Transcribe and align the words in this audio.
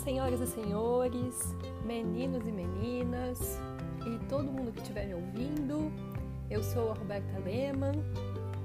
senhoras 0.00 0.40
e 0.40 0.46
senhores, 0.46 1.54
meninos 1.84 2.46
e 2.46 2.50
meninas 2.50 3.60
e 4.06 4.18
todo 4.28 4.50
mundo 4.50 4.72
que 4.72 4.80
estiver 4.80 5.06
me 5.06 5.14
ouvindo. 5.14 5.92
Eu 6.48 6.62
sou 6.62 6.90
a 6.90 6.94
Roberta 6.94 7.38
Lehmann. 7.40 8.02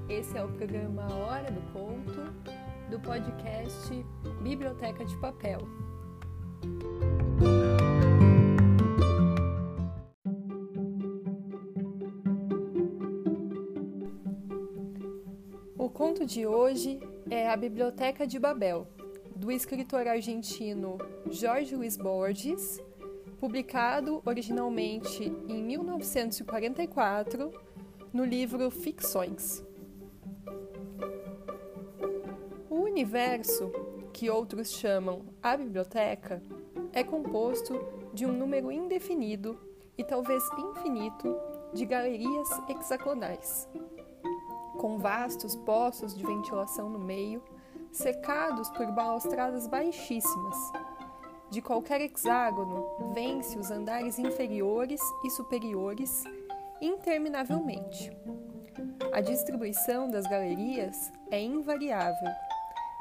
Esse 0.08 0.38
é 0.38 0.42
o 0.42 0.48
programa 0.48 1.12
Hora 1.12 1.50
do 1.50 1.60
Conto 1.72 2.32
do 2.90 2.98
podcast 3.00 4.04
Biblioteca 4.42 5.04
de 5.04 5.14
Papel. 5.18 5.60
O 15.76 15.90
conto 15.90 16.24
de 16.24 16.46
hoje 16.46 16.98
é 17.30 17.50
A 17.50 17.56
Biblioteca 17.56 18.26
de 18.26 18.38
Babel 18.38 18.95
do 19.36 19.52
escritor 19.52 20.08
argentino 20.08 20.96
Jorge 21.30 21.76
Luiz 21.76 21.94
Borges, 21.94 22.82
publicado 23.38 24.22
originalmente 24.24 25.24
em 25.46 25.62
1944 25.62 27.52
no 28.14 28.24
livro 28.24 28.70
Ficções. 28.70 29.62
O 32.70 32.76
universo, 32.76 33.70
que 34.10 34.30
outros 34.30 34.72
chamam 34.72 35.26
a 35.42 35.54
biblioteca, 35.54 36.42
é 36.90 37.04
composto 37.04 37.78
de 38.14 38.24
um 38.24 38.32
número 38.32 38.72
indefinido 38.72 39.60
e 39.98 40.02
talvez 40.02 40.42
infinito 40.56 41.36
de 41.74 41.84
galerias 41.84 42.48
hexagonais, 42.70 43.68
com 44.78 44.96
vastos 44.96 45.54
poços 45.56 46.16
de 46.16 46.24
ventilação 46.24 46.88
no 46.88 46.98
meio 46.98 47.42
cercados 47.96 48.68
por 48.70 48.86
balaustradas 48.92 49.66
baixíssimas. 49.66 50.56
De 51.50 51.62
qualquer 51.62 52.00
hexágono, 52.00 53.12
vence 53.14 53.58
os 53.58 53.70
andares 53.70 54.18
inferiores 54.18 55.00
e 55.24 55.30
superiores 55.30 56.24
interminavelmente. 56.80 58.10
A 59.12 59.20
distribuição 59.20 60.10
das 60.10 60.26
galerias 60.26 61.10
é 61.30 61.40
invariável. 61.40 62.28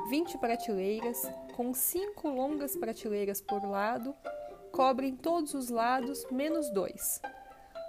20 0.09 0.37
prateleiras, 0.37 1.29
com 1.55 1.73
cinco 1.73 2.29
longas 2.29 2.75
prateleiras 2.75 3.41
por 3.41 3.63
lado, 3.63 4.15
cobrem 4.71 5.15
todos 5.15 5.53
os 5.53 5.69
lados 5.69 6.25
menos 6.31 6.69
dois. 6.69 7.19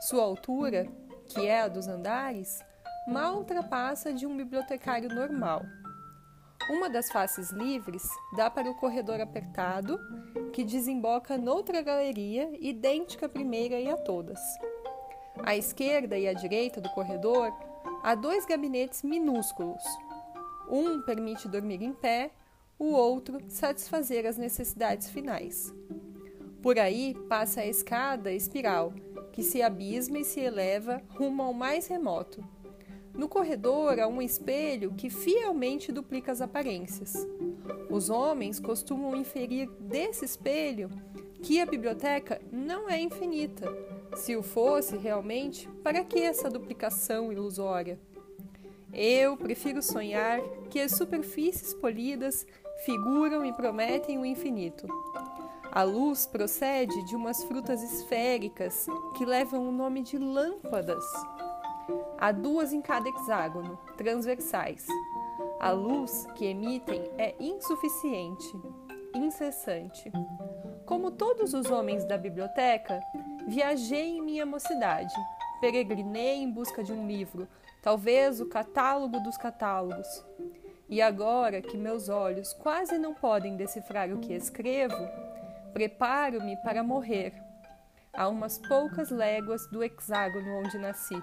Sua 0.00 0.22
altura, 0.22 0.88
que 1.28 1.46
é 1.46 1.62
a 1.62 1.68
dos 1.68 1.86
andares, 1.86 2.58
mal 3.06 3.36
ultrapassa 3.36 4.12
de 4.12 4.26
um 4.26 4.36
bibliotecário 4.36 5.08
normal. 5.08 5.62
Uma 6.68 6.90
das 6.90 7.12
faces 7.12 7.50
livres 7.50 8.08
dá 8.36 8.50
para 8.50 8.68
o 8.68 8.74
corredor 8.74 9.20
apertado, 9.20 10.00
que 10.52 10.64
desemboca 10.64 11.38
noutra 11.38 11.80
galeria 11.80 12.50
idêntica 12.60 13.26
à 13.26 13.28
primeira 13.28 13.78
e 13.78 13.88
a 13.88 13.96
todas. 13.96 14.40
À 15.44 15.56
esquerda 15.56 16.18
e 16.18 16.26
à 16.26 16.32
direita 16.32 16.80
do 16.80 16.90
corredor 16.90 17.52
há 18.02 18.16
dois 18.16 18.44
gabinetes 18.44 19.04
minúsculos. 19.04 19.82
Um 20.68 21.02
permite 21.02 21.46
dormir 21.46 21.82
em 21.82 21.92
pé, 21.92 22.32
o 22.76 22.86
outro 22.86 23.38
satisfazer 23.48 24.26
as 24.26 24.36
necessidades 24.36 25.08
finais. 25.08 25.72
Por 26.60 26.80
aí 26.80 27.14
passa 27.28 27.60
a 27.60 27.66
escada 27.66 28.32
espiral, 28.32 28.92
que 29.32 29.42
se 29.44 29.62
abisma 29.62 30.18
e 30.18 30.24
se 30.24 30.40
eleva 30.40 31.00
rumo 31.10 31.44
ao 31.44 31.52
mais 31.52 31.86
remoto 31.86 32.44
no 33.16 33.28
corredor 33.28 33.98
há 33.98 34.06
um 34.06 34.20
espelho 34.20 34.92
que 34.92 35.08
fielmente 35.08 35.90
duplica 35.90 36.32
as 36.32 36.40
aparências. 36.40 37.26
Os 37.88 38.10
homens 38.10 38.60
costumam 38.60 39.16
inferir 39.16 39.68
desse 39.80 40.24
espelho 40.24 40.90
que 41.42 41.60
a 41.60 41.66
biblioteca 41.66 42.40
não 42.52 42.88
é 42.88 43.00
infinita. 43.00 43.72
Se 44.14 44.36
o 44.36 44.42
fosse 44.42 44.96
realmente, 44.96 45.68
para 45.82 46.02
que 46.04 46.20
essa 46.20 46.50
duplicação 46.50 47.32
ilusória? 47.32 47.98
Eu 48.92 49.36
prefiro 49.36 49.82
sonhar 49.82 50.40
que 50.70 50.80
as 50.80 50.92
superfícies 50.92 51.74
polidas 51.74 52.46
figuram 52.84 53.44
e 53.44 53.52
prometem 53.52 54.18
o 54.18 54.24
infinito. 54.24 54.86
A 55.70 55.82
luz 55.82 56.26
procede 56.26 57.04
de 57.04 57.14
umas 57.14 57.44
frutas 57.44 57.82
esféricas 57.82 58.86
que 59.16 59.24
levam 59.26 59.68
o 59.68 59.72
nome 59.72 60.02
de 60.02 60.16
lâmpadas. 60.16 61.04
Há 62.18 62.32
duas 62.32 62.72
em 62.72 62.80
cada 62.80 63.08
hexágono, 63.08 63.78
transversais. 63.96 64.86
A 65.60 65.70
luz 65.70 66.26
que 66.34 66.46
emitem 66.46 67.10
é 67.18 67.34
insuficiente, 67.38 68.52
incessante. 69.14 70.10
Como 70.84 71.10
todos 71.10 71.54
os 71.54 71.70
homens 71.70 72.04
da 72.04 72.18
biblioteca, 72.18 73.00
viajei 73.46 74.16
em 74.16 74.22
minha 74.22 74.46
mocidade. 74.46 75.14
Peregrinei 75.60 76.36
em 76.42 76.50
busca 76.50 76.82
de 76.82 76.92
um 76.92 77.06
livro, 77.06 77.48
talvez 77.82 78.40
o 78.40 78.46
catálogo 78.46 79.20
dos 79.20 79.36
catálogos. 79.36 80.24
E 80.88 81.00
agora 81.02 81.62
que 81.62 81.76
meus 81.76 82.08
olhos 82.08 82.52
quase 82.52 82.98
não 82.98 83.14
podem 83.14 83.56
decifrar 83.56 84.12
o 84.12 84.18
que 84.18 84.32
escrevo, 84.32 85.08
preparo-me 85.72 86.56
para 86.58 86.82
morrer, 86.82 87.34
a 88.12 88.28
umas 88.28 88.58
poucas 88.58 89.10
léguas 89.10 89.66
do 89.68 89.82
hexágono 89.82 90.60
onde 90.60 90.78
nasci 90.78 91.22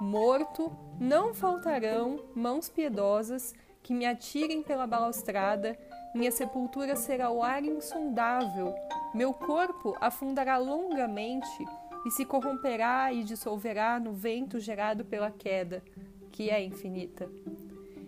morto, 0.00 0.70
não 0.98 1.34
faltarão 1.34 2.20
mãos 2.34 2.68
piedosas 2.68 3.54
que 3.82 3.94
me 3.94 4.06
atirem 4.06 4.62
pela 4.62 4.86
balaustrada, 4.86 5.76
minha 6.14 6.30
sepultura 6.30 6.96
será 6.96 7.30
o 7.30 7.42
ar 7.42 7.64
insondável, 7.64 8.74
meu 9.14 9.32
corpo 9.32 9.96
afundará 10.00 10.56
longamente 10.56 11.64
e 12.06 12.10
se 12.10 12.24
corromperá 12.24 13.12
e 13.12 13.24
dissolverá 13.24 13.98
no 13.98 14.12
vento 14.12 14.60
gerado 14.60 15.04
pela 15.04 15.30
queda, 15.30 15.82
que 16.30 16.50
é 16.50 16.62
infinita. 16.62 17.28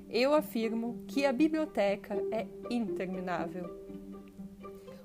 Eu 0.09 0.35
afirmo 0.35 1.05
que 1.07 1.25
a 1.25 1.33
biblioteca 1.33 2.15
é 2.31 2.47
interminável. 2.69 3.79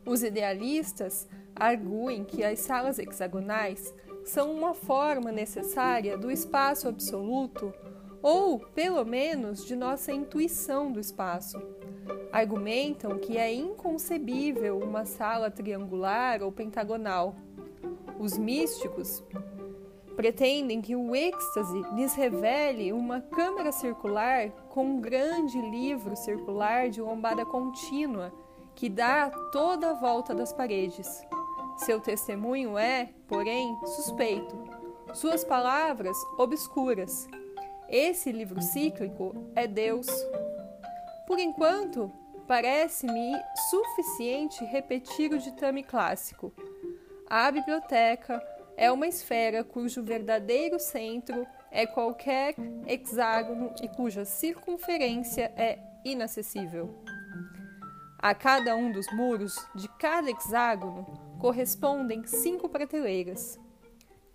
Os 0.05 0.23
idealistas 0.23 1.27
arguem 1.55 2.23
que 2.23 2.43
as 2.43 2.59
salas 2.59 2.99
hexagonais 2.99 3.93
são 4.25 4.51
uma 4.51 4.73
forma 4.73 5.31
necessária 5.31 6.17
do 6.17 6.31
espaço 6.31 6.87
absoluto 6.87 7.73
ou, 8.21 8.59
pelo 8.59 9.05
menos, 9.05 9.63
de 9.63 9.75
nossa 9.75 10.11
intuição 10.11 10.91
do 10.91 10.99
espaço. 10.99 11.61
Argumentam 12.31 13.19
que 13.19 13.37
é 13.37 13.53
inconcebível 13.53 14.79
uma 14.79 15.05
sala 15.05 15.51
triangular 15.51 16.41
ou 16.41 16.51
pentagonal. 16.51 17.35
Os 18.19 18.35
místicos 18.35 19.23
pretendem 20.15 20.81
que 20.81 20.95
o 20.95 21.15
êxtase 21.15 21.81
lhes 21.93 22.15
revele 22.15 22.91
uma 22.91 23.21
câmara 23.21 23.71
circular 23.71 24.49
com 24.69 24.85
um 24.85 25.01
grande 25.01 25.61
livro 25.61 26.15
circular 26.15 26.89
de 26.89 26.99
lombada 26.99 27.45
contínua 27.45 28.33
que 28.73 28.89
dá 28.89 29.29
toda 29.51 29.91
a 29.91 29.93
volta 29.93 30.33
das 30.33 30.51
paredes. 30.51 31.25
Seu 31.77 31.99
testemunho 31.99 32.77
é, 32.77 33.09
porém, 33.27 33.77
suspeito, 33.85 34.55
suas 35.13 35.43
palavras 35.43 36.17
obscuras. 36.37 37.27
Esse 37.89 38.31
livro 38.31 38.61
cíclico 38.61 39.51
é 39.55 39.67
Deus. 39.67 40.07
Por 41.27 41.37
enquanto, 41.37 42.11
parece-me 42.47 43.33
suficiente 43.69 44.63
repetir 44.65 45.33
o 45.33 45.37
ditame 45.37 45.83
clássico. 45.83 46.53
A 47.29 47.51
biblioteca 47.51 48.41
é 48.77 48.91
uma 48.91 49.07
esfera 49.07 49.63
cujo 49.63 50.03
verdadeiro 50.03 50.79
centro 50.79 51.45
é 51.71 51.85
qualquer 51.85 52.55
hexágono 52.87 53.73
e 53.81 53.87
cuja 53.89 54.23
circunferência 54.23 55.51
é 55.57 55.79
inacessível. 56.05 57.03
A 58.17 58.33
cada 58.33 58.75
um 58.75 58.91
dos 58.91 59.11
muros 59.11 59.55
de 59.75 59.87
cada 59.99 60.29
hexágono 60.29 61.24
correspondem 61.39 62.25
cinco 62.25 62.67
prateleiras. 62.69 63.59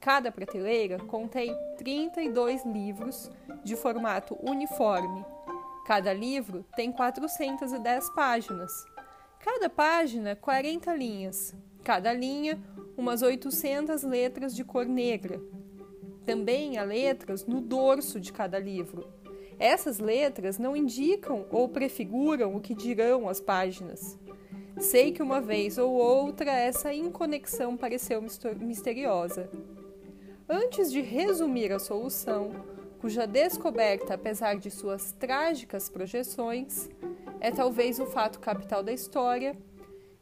Cada 0.01 0.33
prateleira 0.33 0.99
contém 0.99 1.55
32 1.77 2.65
livros 2.65 3.31
de 3.63 3.77
formato 3.77 4.37
uniforme. 4.41 5.25
Cada 5.87 6.13
livro 6.13 6.65
tem 6.75 6.91
410 6.91 8.11
páginas. 8.15 8.73
Cada 9.41 9.69
página, 9.69 10.37
40 10.37 10.95
linhas. 10.95 11.55
Cada 11.85 12.13
linha, 12.13 12.59
umas 12.97 13.23
800 13.23 14.03
letras 14.03 14.55
de 14.55 14.65
cor 14.65 14.87
negra. 14.87 15.41
Também 16.25 16.79
há 16.79 16.85
letras 16.85 17.45
no 17.47 17.61
dorso 17.61 18.21
de 18.21 18.33
cada 18.33 18.59
livro. 18.59 19.07
Essas 19.59 19.99
letras 19.99 20.59
não 20.59 20.75
indicam 20.75 21.47
ou 21.51 21.69
prefiguram 21.69 22.55
o 22.55 22.61
que 22.61 22.75
dirão 22.75 23.29
as 23.29 23.41
páginas. 23.41 24.19
Sei 24.81 25.13
que 25.13 25.23
uma 25.23 25.43
vez 25.43 25.77
ou 25.77 25.93
outra 25.93 26.51
essa 26.51 26.93
inconexão 26.93 27.77
pareceu 27.77 28.23
misteriosa. 28.59 29.51
Antes 30.49 30.91
de 30.91 31.03
resumir 31.03 31.71
a 31.71 31.79
solução, 31.79 32.51
cuja 32.99 33.27
descoberta, 33.27 34.15
apesar 34.15 34.57
de 34.57 34.71
suas 34.71 35.13
trágicas 35.13 35.91
projeções, 35.91 36.89
é 37.41 37.51
talvez 37.51 38.01
o 38.01 38.07
fato 38.07 38.41
capital 38.41 38.83
da 38.83 38.91
história, 38.91 39.55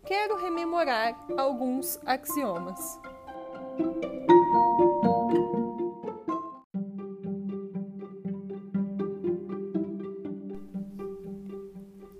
quero 0.04 0.36
rememorar 0.36 1.16
alguns 1.36 1.98
axiomas. 2.04 2.98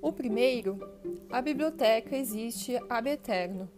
O 0.00 0.12
primeiro, 0.12 0.78
a 1.30 1.42
biblioteca 1.42 2.16
existe 2.16 2.80
ab 2.88 3.08
eterno. 3.08 3.68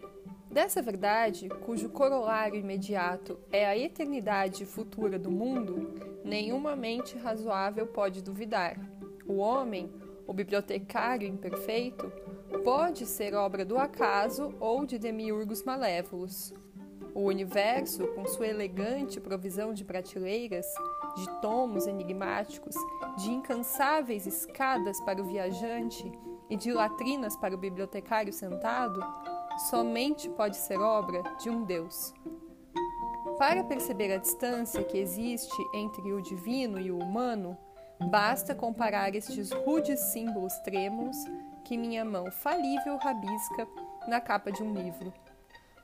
Dessa 0.49 0.81
verdade, 0.81 1.49
cujo 1.49 1.89
corolário 1.89 2.59
imediato 2.59 3.39
é 3.53 3.67
a 3.67 3.77
eternidade 3.77 4.65
futura 4.65 5.19
do 5.19 5.31
mundo, 5.31 5.95
nenhuma 6.25 6.77
mente 6.77 7.17
razoável 7.19 7.87
pode 7.87 8.23
duvidar. 8.23 8.79
O 9.27 9.37
homem, 9.37 9.91
o 10.27 10.33
bibliotecário 10.33 11.27
imperfeito, 11.27 12.13
pode 12.65 13.07
ser 13.07 13.35
obra 13.35 13.65
do 13.65 13.79
acaso 13.79 14.55
ou 14.61 14.85
de 14.85 14.99
demiurgos 14.99 15.63
malévolos. 15.65 16.53
O 17.15 17.23
universo, 17.23 18.07
com 18.09 18.27
sua 18.27 18.47
elegante 18.47 19.21
provisão 19.21 19.73
de 19.73 19.85
prateleiras, 19.85 20.67
de 21.17 21.41
tomos 21.41 21.87
enigmáticos, 21.89 22.75
de 23.19 23.31
incansáveis 23.31 24.27
escadas 24.27 25.01
para 25.01 25.21
o 25.21 25.25
viajante 25.25 26.11
e 26.51 26.57
de 26.57 26.73
latrinas 26.73 27.37
para 27.37 27.55
o 27.55 27.59
bibliotecário 27.59 28.33
sentado, 28.33 29.01
somente 29.71 30.29
pode 30.31 30.57
ser 30.57 30.79
obra 30.79 31.23
de 31.41 31.49
um 31.49 31.65
Deus. 31.65 32.13
Para 33.39 33.65
perceber 33.65 34.13
a 34.13 34.19
distância 34.19 34.85
que 34.85 34.99
existe 34.99 35.57
entre 35.73 36.13
o 36.13 36.21
divino 36.21 36.79
e 36.79 36.91
o 36.91 36.99
humano, 36.99 37.57
basta 38.11 38.55
comparar 38.55 39.15
estes 39.15 39.51
rudes 39.51 40.01
símbolos 40.01 40.53
trêmulos 40.59 41.17
que 41.65 41.79
minha 41.79 42.05
mão 42.05 42.31
falível 42.31 42.99
rabisca 42.99 43.67
na 44.09 44.21
capa 44.21 44.51
de 44.51 44.63
um 44.63 44.75
livro 44.75 45.13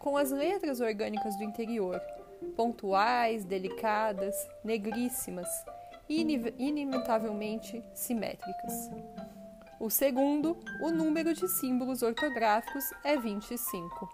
com 0.06 0.16
as 0.16 0.30
letras 0.30 0.80
orgânicas 0.80 1.36
do 1.36 1.42
interior, 1.42 2.00
pontuais, 2.54 3.44
delicadas, 3.44 4.36
negríssimas 4.62 5.48
inimitavelmente 6.08 7.82
simétricas. 7.92 8.88
O 9.78 9.90
segundo, 9.90 10.56
o 10.80 10.90
número 10.90 11.34
de 11.34 11.46
símbolos 11.48 12.02
ortográficos 12.02 12.84
é 13.04 13.16
25. 13.16 14.08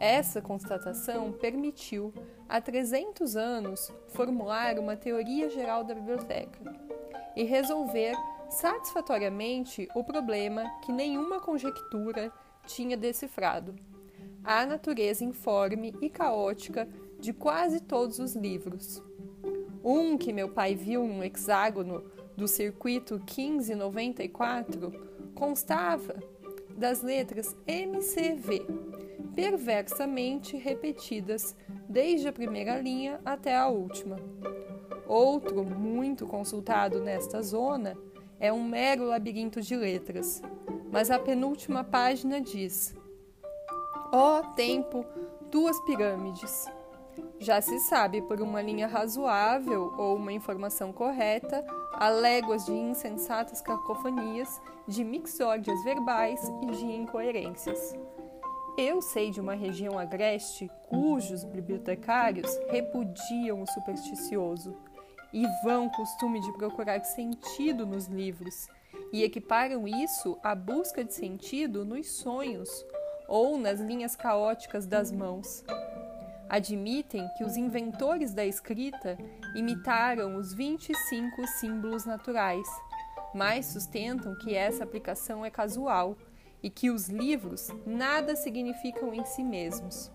Essa 0.00 0.42
constatação 0.42 1.32
permitiu, 1.32 2.12
há 2.48 2.60
300 2.60 3.36
anos, 3.36 3.92
formular 4.08 4.78
uma 4.78 4.96
teoria 4.96 5.48
geral 5.48 5.84
da 5.84 5.94
biblioteca 5.94 6.58
e 7.36 7.44
resolver 7.44 8.14
satisfatoriamente 8.50 9.88
o 9.94 10.02
problema 10.02 10.64
que 10.84 10.92
nenhuma 10.92 11.40
conjectura 11.40 12.32
tinha 12.66 12.96
decifrado 12.96 13.74
a 14.42 14.64
natureza 14.64 15.24
informe 15.24 15.94
e 16.00 16.08
caótica 16.08 16.88
de 17.20 17.32
quase 17.32 17.80
todos 17.80 18.18
os 18.18 18.34
livros. 18.34 19.02
Um 19.84 20.16
que 20.16 20.32
meu 20.32 20.48
pai 20.48 20.74
viu 20.74 21.06
no 21.06 21.22
hexágono 21.22 22.10
do 22.38 22.46
circuito 22.46 23.14
1594 23.14 24.92
constava 25.34 26.22
das 26.76 27.02
letras 27.02 27.56
MCV, 27.66 28.64
perversamente 29.34 30.56
repetidas 30.56 31.56
desde 31.88 32.28
a 32.28 32.32
primeira 32.32 32.80
linha 32.80 33.20
até 33.24 33.56
a 33.56 33.66
última. 33.66 34.20
Outro, 35.04 35.64
muito 35.64 36.28
consultado 36.28 37.00
nesta 37.00 37.42
zona, 37.42 37.98
é 38.38 38.52
um 38.52 38.62
mero 38.62 39.04
labirinto 39.04 39.60
de 39.60 39.74
letras, 39.74 40.40
mas 40.92 41.10
a 41.10 41.18
penúltima 41.18 41.82
página 41.82 42.40
diz: 42.40 42.94
Ó 44.12 44.38
oh, 44.38 44.54
tempo, 44.54 45.04
duas 45.50 45.80
pirâmides. 45.80 46.70
Já 47.40 47.60
se 47.60 47.80
sabe 47.80 48.22
por 48.22 48.40
uma 48.40 48.62
linha 48.62 48.86
razoável 48.86 49.92
ou 49.96 50.14
uma 50.16 50.32
informação 50.32 50.92
correta, 50.92 51.64
há 51.98 52.08
léguas 52.08 52.64
de 52.64 52.72
insensatas 52.72 53.60
cacofonias, 53.60 54.60
de 54.86 55.02
mixórdias 55.02 55.82
verbais 55.82 56.40
e 56.62 56.66
de 56.70 56.84
incoerências. 56.84 57.94
Eu 58.78 59.02
sei 59.02 59.32
de 59.32 59.40
uma 59.40 59.54
região 59.54 59.98
agreste 59.98 60.70
cujos 60.88 61.42
bibliotecários 61.42 62.48
repudiam 62.70 63.60
o 63.62 63.66
supersticioso 63.66 64.76
e 65.32 65.44
vão 65.64 65.88
costume 65.88 66.40
de 66.40 66.52
procurar 66.52 67.04
sentido 67.04 67.84
nos 67.84 68.06
livros 68.06 68.68
e 69.12 69.24
equiparam 69.24 69.86
isso 69.88 70.38
à 70.44 70.54
busca 70.54 71.02
de 71.02 71.12
sentido 71.12 71.84
nos 71.84 72.12
sonhos 72.12 72.70
ou 73.26 73.58
nas 73.58 73.80
linhas 73.80 74.14
caóticas 74.14 74.86
das 74.86 75.10
mãos. 75.10 75.64
Admitem 76.48 77.28
que 77.36 77.44
os 77.44 77.56
inventores 77.56 78.32
da 78.32 78.44
escrita 78.44 79.18
imitaram 79.54 80.36
os 80.36 80.54
25 80.54 81.46
símbolos 81.58 82.06
naturais, 82.06 82.66
mas 83.34 83.66
sustentam 83.66 84.34
que 84.36 84.54
essa 84.54 84.82
aplicação 84.82 85.44
é 85.44 85.50
casual 85.50 86.16
e 86.62 86.70
que 86.70 86.90
os 86.90 87.08
livros 87.08 87.68
nada 87.86 88.34
significam 88.34 89.12
em 89.12 89.24
si 89.24 89.44
mesmos. 89.44 90.10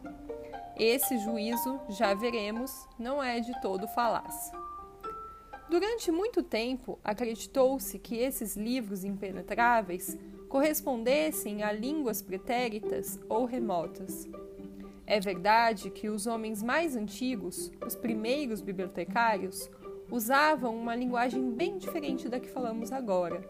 Esse 0.75 1.19
juízo, 1.19 1.79
já 1.89 2.15
veremos, 2.15 2.87
não 2.97 3.21
é 3.21 3.39
de 3.39 3.59
todo 3.61 3.87
falaz. 3.87 4.51
Durante 5.69 6.11
muito 6.11 6.41
tempo, 6.41 6.99
acreditou-se 7.03 7.97
que 7.99 8.17
esses 8.17 8.55
livros 8.55 9.03
impenetráveis 9.03 10.17
correspondessem 10.49 11.63
a 11.63 11.71
línguas 11.71 12.21
pretéritas 12.21 13.19
ou 13.29 13.45
remotas. 13.45 14.27
É 15.05 15.19
verdade 15.19 15.89
que 15.89 16.09
os 16.09 16.25
homens 16.27 16.63
mais 16.63 16.95
antigos, 16.95 17.71
os 17.85 17.95
primeiros 17.95 18.61
bibliotecários, 18.61 19.69
usavam 20.09 20.75
uma 20.75 20.95
linguagem 20.95 21.51
bem 21.51 21.77
diferente 21.77 22.29
da 22.29 22.39
que 22.39 22.49
falamos 22.49 22.91
agora. 22.91 23.43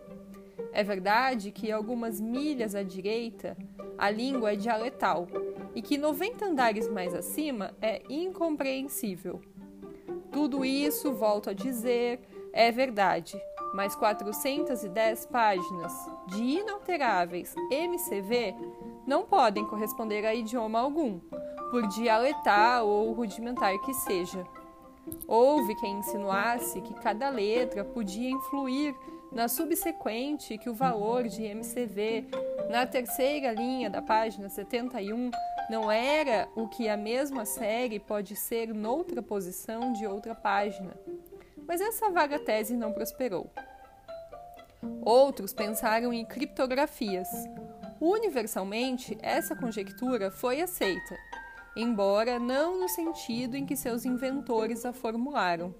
É 0.72 0.84
verdade 0.84 1.52
que 1.52 1.72
algumas 1.72 2.20
milhas 2.20 2.74
à 2.74 2.82
direita 2.82 3.56
a 3.98 4.10
língua 4.10 4.54
é 4.54 4.56
dialetal 4.56 5.28
e 5.76 5.82
que 5.82 5.98
90 5.98 6.46
andares 6.46 6.90
mais 6.90 7.14
acima 7.14 7.76
é 7.82 8.02
incompreensível. 8.10 9.40
Tudo 10.32 10.66
isso, 10.66 11.14
volto 11.14 11.52
a 11.52 11.54
dizer, 11.54 12.20
é 12.52 12.72
verdade, 12.72 13.40
mas 13.74 13.96
410 13.96 15.28
páginas 15.28 15.94
de 16.28 16.44
inalteráveis 16.44 17.54
MCV 17.72 18.56
não 19.06 19.26
podem 19.26 19.66
corresponder 19.66 20.26
a 20.26 20.33
idioma 20.33 20.80
algum, 20.80 21.19
por 21.73 21.87
dialetal 21.87 22.87
ou 22.87 23.11
rudimentar 23.13 23.75
que 23.80 23.95
seja. 23.95 24.45
Houve 25.27 25.73
quem 25.77 25.97
insinuasse 25.97 26.80
que 26.81 26.94
cada 26.94 27.30
letra 27.30 27.83
podia 27.83 28.30
influir 28.30 28.95
na 29.31 29.47
subsequente 29.47 30.59
que 30.59 30.69
o 30.69 30.75
valor 30.75 31.27
de 31.27 31.44
MCV 31.44 32.27
na 32.69 32.85
terceira 32.85 33.51
linha 33.51 33.89
da 33.89 34.03
página 34.03 34.49
71 34.49 35.31
não 35.68 35.92
era 35.92 36.47
o 36.56 36.68
que 36.68 36.87
a 36.87 36.95
mesma 36.95 37.44
série 37.44 37.99
pode 37.99 38.35
ser 38.35 38.71
noutra 38.71 39.23
posição 39.23 39.94
de 39.94 40.06
outra 40.06 40.35
página 40.35 40.95
mas 41.68 41.81
essa 41.81 42.11
vaga 42.11 42.37
tese 42.37 42.75
não 42.75 42.94
prosperou. 42.94 43.51
Outros 45.01 45.53
pensaram 45.53 46.13
em 46.13 46.23
criptografias. 46.23 47.27
Universalmente, 47.99 49.18
essa 49.21 49.56
conjectura 49.56 50.30
foi 50.30 50.59
aceita, 50.59 51.18
embora 51.75 52.39
não 52.39 52.80
no 52.80 52.87
sentido 52.87 53.56
em 53.56 53.65
que 53.65 53.75
seus 53.75 54.06
inventores 54.06 54.85
a 54.85 54.94
formularam. 54.94 55.73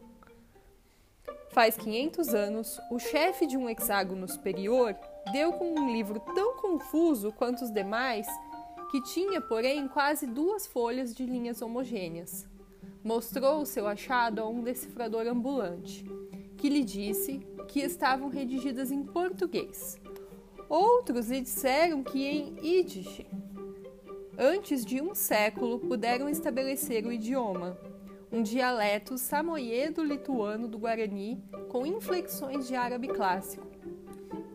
Faz 1.50 1.78
500 1.78 2.34
anos, 2.34 2.80
o 2.90 2.98
chefe 2.98 3.46
de 3.46 3.56
um 3.56 3.70
hexágono 3.70 4.28
superior 4.28 4.96
deu 5.32 5.54
com 5.54 5.74
um 5.76 5.92
livro 5.92 6.20
tão 6.34 6.58
confuso 6.58 7.32
quanto 7.32 7.64
os 7.64 7.72
demais 7.72 8.28
que 8.92 9.02
tinha, 9.04 9.40
porém, 9.42 9.88
quase 9.88 10.26
duas 10.26 10.68
folhas 10.68 11.14
de 11.14 11.26
linhas 11.26 11.62
homogêneas 11.62 12.48
mostrou 13.04 13.62
o 13.62 13.66
seu 13.66 13.86
achado 13.86 14.40
a 14.40 14.48
um 14.48 14.64
decifrador 14.64 15.28
ambulante, 15.28 16.06
que 16.58 16.70
lhe 16.70 16.84
disse 16.84 17.40
que 17.68 17.82
estavam 17.82 18.30
redigidas 18.30 18.92
em 18.92 19.04
português. 19.04 20.00
Outros 20.70 21.30
lhe 21.30 21.42
disseram 21.42 22.02
que 22.02 22.26
em 22.26 22.56
Yiddish. 22.64 23.26
Antes 24.38 24.84
de 24.84 25.00
um 25.00 25.14
século 25.14 25.78
puderam 25.78 26.28
estabelecer 26.28 27.06
o 27.06 27.12
idioma, 27.12 27.78
um 28.32 28.42
dialeto 28.42 29.16
samoyedo-lituano 29.16 30.68
do 30.68 30.80
Guarani 30.80 31.44
com 31.70 31.86
inflexões 31.86 32.68
de 32.68 32.76
árabe 32.76 33.10
clássico. 33.10 33.68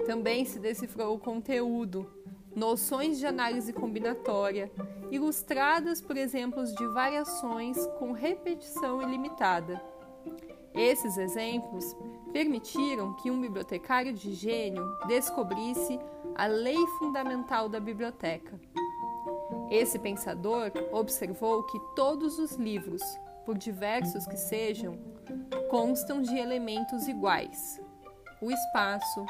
Também 0.05 0.45
se 0.45 0.59
decifrou 0.59 1.15
o 1.15 1.19
conteúdo, 1.21 2.11
noções 2.57 3.21
de 3.21 3.27
análise 3.27 3.73
combinatória, 3.73 4.69
ilustradas 5.13 6.01
por 6.01 6.17
exemplos 6.17 6.75
de 6.75 6.85
variações 6.89 7.77
com 8.01 8.11
repetição 8.11 9.01
ilimitada. 9.01 9.81
Esses 10.75 11.17
exemplos 11.17 11.97
permitiram 12.33 13.15
que 13.15 13.31
um 13.31 13.41
bibliotecário 13.41 14.13
de 14.13 14.35
gênio 14.35 14.85
descobrisse 15.07 16.01
a 16.35 16.47
lei 16.47 16.79
fundamental 16.99 17.69
da 17.69 17.79
biblioteca. 17.79 18.61
Esse 19.71 19.99
pensador 19.99 20.73
observou 20.93 21.63
que 21.65 21.79
todos 21.95 22.39
os 22.39 22.53
livros, 22.53 23.03
por 23.45 23.57
diversos 23.57 24.27
que 24.27 24.37
sejam, 24.37 24.99
constam 25.69 26.23
de 26.23 26.37
elementos 26.37 27.07
iguais: 27.07 27.81
o 28.41 28.51
espaço, 28.51 29.27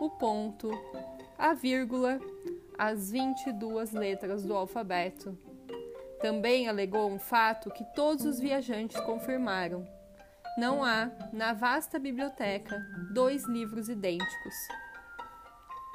o 0.00 0.10
ponto, 0.10 0.70
a 1.38 1.54
vírgula, 1.54 2.18
as 2.76 3.10
22 3.10 3.92
letras 3.92 4.44
do 4.44 4.54
alfabeto. 4.54 5.38
Também 6.20 6.68
alegou 6.68 7.10
um 7.10 7.18
fato 7.18 7.70
que 7.70 7.84
todos 7.94 8.24
os 8.24 8.40
viajantes 8.40 8.98
confirmaram: 9.00 9.86
não 10.58 10.82
há, 10.82 11.10
na 11.32 11.52
vasta 11.52 11.98
biblioteca, 11.98 12.80
dois 13.12 13.46
livros 13.46 13.88
idênticos. 13.88 14.54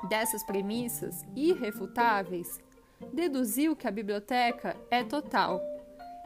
Dessas 0.08 0.44
premissas 0.44 1.26
irrefutáveis, 1.36 2.60
deduziu 3.14 3.76
que 3.76 3.88
a 3.88 3.92
biblioteca 3.92 4.76
é 4.90 5.04
total 5.04 5.62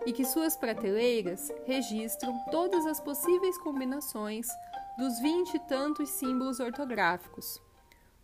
e 0.06 0.14
que 0.14 0.26
suas 0.26 0.56
prateleiras 0.56 1.52
registram 1.66 2.38
todas 2.52 2.86
as 2.86 3.00
possíveis 3.00 3.58
combinações 3.58 4.48
dos 4.98 5.20
vinte 5.20 5.56
e 5.56 5.60
tantos 5.60 6.10
símbolos 6.10 6.60
ortográficos. 6.60 7.62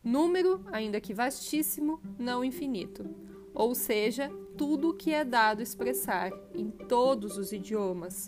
Número, 0.03 0.65
ainda 0.71 1.01
que 1.01 1.13
vastíssimo, 1.13 1.99
não 2.17 2.43
infinito, 2.43 3.05
ou 3.53 3.75
seja, 3.75 4.31
tudo 4.57 4.89
o 4.89 4.93
que 4.93 5.13
é 5.13 5.23
dado 5.23 5.61
expressar 5.61 6.31
em 6.53 6.69
todos 6.69 7.37
os 7.37 7.51
idiomas, 7.51 8.27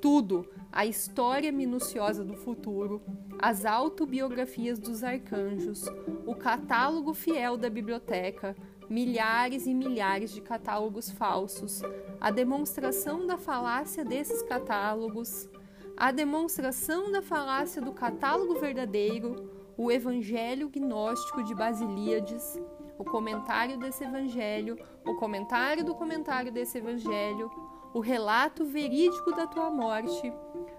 tudo, 0.00 0.48
a 0.70 0.84
história 0.84 1.50
minuciosa 1.50 2.24
do 2.24 2.34
futuro, 2.34 3.02
as 3.38 3.64
autobiografias 3.64 4.78
dos 4.78 5.02
arcanjos, 5.02 5.84
o 6.26 6.34
catálogo 6.34 7.14
fiel 7.14 7.56
da 7.56 7.70
biblioteca, 7.70 8.54
milhares 8.88 9.66
e 9.66 9.74
milhares 9.74 10.30
de 10.32 10.40
catálogos 10.40 11.10
falsos, 11.10 11.82
a 12.20 12.30
demonstração 12.30 13.26
da 13.26 13.36
falácia 13.36 14.04
desses 14.04 14.42
catálogos, 14.42 15.48
a 15.96 16.10
demonstração 16.10 17.10
da 17.10 17.22
falácia 17.22 17.80
do 17.80 17.92
catálogo 17.92 18.58
verdadeiro, 18.58 19.50
o 19.76 19.90
evangelho 19.90 20.68
gnóstico 20.68 21.42
de 21.42 21.54
Basilíades, 21.54 22.60
o 22.98 23.04
comentário 23.04 23.78
desse 23.78 24.04
evangelho, 24.04 24.78
o 25.04 25.14
comentário 25.16 25.84
do 25.84 25.94
comentário 25.94 26.52
desse 26.52 26.78
evangelho, 26.78 27.50
o 27.92 28.00
relato 28.00 28.64
verídico 28.64 29.32
da 29.32 29.46
tua 29.46 29.70
morte, 29.70 30.32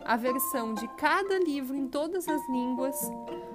a 0.04 0.18
versão 0.18 0.74
de 0.74 0.88
cada 0.96 1.40
livro 1.40 1.76
em 1.76 1.88
todas 1.88 2.28
as 2.28 2.48
línguas, 2.50 3.10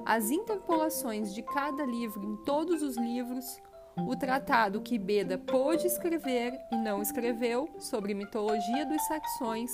as 0.04 0.30
interpolações 0.30 1.34
de 1.34 1.42
cada 1.42 1.84
livro 1.84 2.24
em 2.24 2.36
todos 2.36 2.82
os 2.82 2.96
livros, 2.96 3.60
o 3.96 4.16
tratado 4.16 4.80
que 4.80 4.98
Beda 4.98 5.38
pôde 5.38 5.86
escrever 5.86 6.58
e 6.72 6.76
não 6.76 7.02
escreveu 7.02 7.68
sobre 7.78 8.14
mitologia 8.14 8.86
dos 8.86 9.02
saxões, 9.06 9.72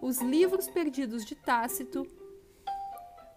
os 0.00 0.20
livros 0.20 0.68
perdidos 0.68 1.24
de 1.24 1.34
Tácito. 1.34 2.06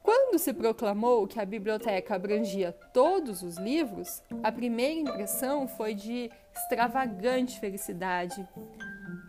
Quando 0.02 0.38
se 0.38 0.54
proclamou 0.54 1.28
que 1.28 1.40
a 1.40 1.46
biblioteca 1.46 2.16
abrangia 2.16 2.74
todos 2.94 3.42
os 3.42 3.58
livros, 3.58 4.22
a 4.44 4.52
primeira 4.52 5.00
impressão 5.00 5.68
foi 5.68 5.94
de 5.94 6.30
extravagante 6.54 7.60
felicidade. 7.60 8.48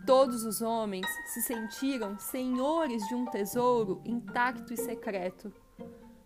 Todos 0.05 0.43
os 0.43 0.61
homens 0.61 1.07
se 1.33 1.41
sentiram 1.41 2.19
senhores 2.19 3.07
de 3.07 3.15
um 3.15 3.25
tesouro 3.25 4.01
intacto 4.05 4.73
e 4.73 4.77
secreto. 4.77 5.51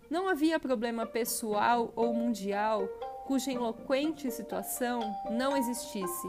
Não 0.09 0.27
havia 0.27 0.59
problema 0.59 1.05
pessoal 1.05 1.93
ou 1.95 2.13
mundial 2.13 2.89
cuja 3.29 3.51
eloquente 3.51 4.31
situação 4.31 5.15
não 5.29 5.55
existisse 5.55 6.27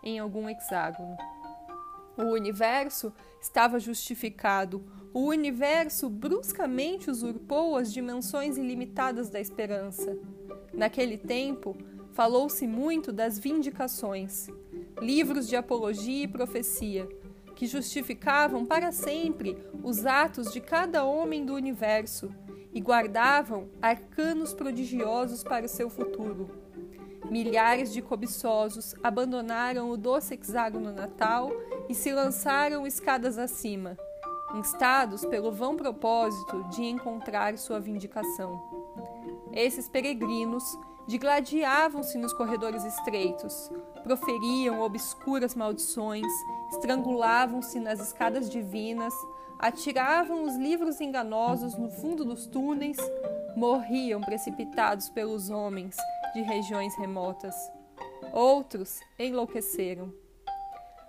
em 0.00 0.20
algum 0.20 0.48
hexágono. 0.48 1.16
O 2.16 2.22
universo 2.22 3.12
estava 3.40 3.80
justificado. 3.80 4.86
O 5.12 5.24
universo 5.26 6.08
bruscamente 6.08 7.10
usurpou 7.10 7.74
as 7.74 7.92
dimensões 7.92 8.56
ilimitadas 8.56 9.28
da 9.28 9.40
esperança. 9.40 10.16
Naquele 10.72 11.18
tempo, 11.18 11.76
falou-se 12.12 12.64
muito 12.64 13.10
das 13.10 13.40
vindicações 13.40 14.46
livros 15.02 15.48
de 15.48 15.56
apologia 15.56 16.22
e 16.22 16.28
profecia, 16.28 17.08
que 17.56 17.66
justificavam 17.66 18.64
para 18.64 18.92
sempre 18.92 19.58
os 19.82 20.06
atos 20.06 20.52
de 20.52 20.60
cada 20.60 21.02
homem 21.02 21.44
do 21.44 21.54
universo 21.54 22.32
e 22.76 22.80
guardavam 22.82 23.70
arcanos 23.80 24.52
prodigiosos 24.52 25.42
para 25.42 25.64
o 25.64 25.68
seu 25.68 25.88
futuro. 25.88 26.50
Milhares 27.30 27.90
de 27.90 28.02
cobiçosos 28.02 28.94
abandonaram 29.02 29.90
o 29.90 29.96
doce 29.96 30.34
hexágono 30.34 30.92
natal 30.92 31.50
e 31.88 31.94
se 31.94 32.12
lançaram 32.12 32.86
escadas 32.86 33.38
acima, 33.38 33.96
instados 34.54 35.24
pelo 35.24 35.50
vão 35.50 35.74
propósito 35.74 36.64
de 36.64 36.84
encontrar 36.84 37.56
sua 37.56 37.80
vindicação. 37.80 38.62
Esses 39.54 39.88
peregrinos 39.88 40.62
digladiavam-se 41.08 42.18
nos 42.18 42.34
corredores 42.34 42.84
estreitos, 42.84 43.70
proferiam 44.02 44.82
obscuras 44.82 45.54
maldições, 45.54 46.30
estrangulavam-se 46.70 47.80
nas 47.80 48.00
escadas 48.00 48.50
divinas, 48.50 49.14
atiravam 49.58 50.44
os 50.44 50.56
livros 50.56 51.00
enganosos 51.00 51.76
no 51.76 51.90
fundo 51.90 52.24
dos 52.24 52.46
túneis, 52.46 52.98
morriam 53.56 54.20
precipitados 54.20 55.08
pelos 55.08 55.50
homens 55.50 55.96
de 56.34 56.42
regiões 56.42 56.94
remotas. 56.96 57.54
Outros 58.32 59.00
enlouqueceram. 59.18 60.12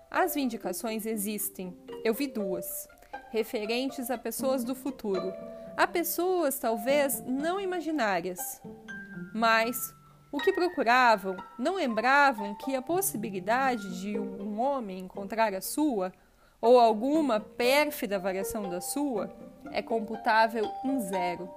As 0.09 0.33
vindicações 0.33 1.05
existem, 1.05 1.77
eu 2.03 2.13
vi 2.13 2.27
duas, 2.27 2.87
referentes 3.29 4.09
a 4.09 4.17
pessoas 4.17 4.63
do 4.63 4.73
futuro, 4.73 5.33
a 5.75 5.85
pessoas 5.85 6.57
talvez 6.57 7.21
não 7.25 7.59
imaginárias, 7.59 8.61
mas 9.33 9.93
o 10.31 10.39
que 10.39 10.53
procuravam 10.53 11.35
não 11.59 11.75
lembravam 11.75 12.55
que 12.55 12.75
a 12.75 12.81
possibilidade 12.81 13.99
de 14.01 14.17
um 14.17 14.59
homem 14.59 14.99
encontrar 14.99 15.53
a 15.53 15.61
sua, 15.61 16.13
ou 16.61 16.79
alguma 16.79 17.39
pérfida 17.39 18.19
variação 18.19 18.69
da 18.69 18.81
sua, 18.81 19.29
é 19.71 19.81
computável 19.81 20.69
em 20.83 20.99
zero. 20.99 21.49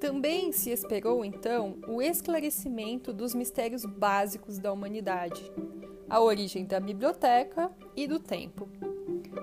Também 0.00 0.52
se 0.52 0.70
esperou 0.70 1.24
então 1.24 1.78
o 1.88 2.00
esclarecimento 2.00 3.12
dos 3.12 3.34
mistérios 3.34 3.84
básicos 3.84 4.58
da 4.58 4.72
humanidade, 4.72 5.50
a 6.08 6.20
origem 6.20 6.64
da 6.66 6.78
biblioteca 6.78 7.70
e 7.96 8.06
do 8.06 8.20
tempo. 8.20 8.68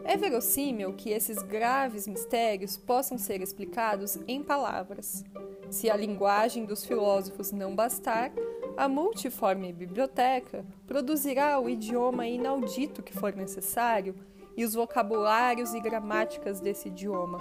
É 0.04 0.16
verossímil 0.16 0.94
que 0.94 1.10
esses 1.10 1.42
graves 1.42 2.08
mistérios 2.08 2.78
possam 2.78 3.18
ser 3.18 3.42
explicados 3.42 4.18
em 4.28 4.44
palavras. 4.44 5.24
Se 5.72 5.90
a 5.90 5.96
linguagem 5.96 6.66
dos 6.66 6.86
filósofos 6.86 7.54
não 7.54 7.74
bastar, 7.74 8.30
a 8.76 8.90
multiforme 8.90 9.72
biblioteca 9.72 10.66
produzirá 10.86 11.58
o 11.62 11.70
idioma 11.70 12.28
inaudito 12.28 13.02
que 13.02 13.14
for 13.14 13.34
necessário 13.34 14.14
e 14.58 14.66
os 14.66 14.74
vocabulários 14.74 15.74
e 15.74 15.80
gramáticas 15.80 16.60
desse 16.60 16.90
idioma. 16.90 17.40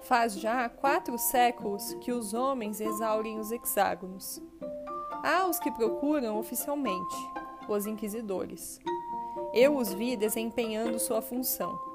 Faz 0.00 0.40
já 0.40 0.70
quatro 0.70 1.18
séculos 1.18 1.92
que 2.00 2.12
os 2.12 2.32
homens 2.32 2.80
exaurem 2.80 3.38
os 3.38 3.52
hexágonos. 3.52 4.40
Há 5.22 5.46
os 5.46 5.58
que 5.58 5.70
procuram 5.70 6.38
oficialmente, 6.38 7.14
os 7.68 7.86
inquisidores. 7.86 8.80
Eu 9.52 9.76
os 9.76 9.92
vi 9.92 10.16
desempenhando 10.16 10.98
sua 10.98 11.20
função. 11.20 11.93